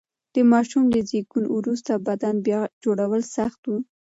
[0.33, 3.71] د ماشوم له زېږون وروسته بدن بیا جوړول سخت و.